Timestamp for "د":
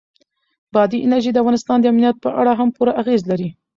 1.33-1.37, 1.79-1.85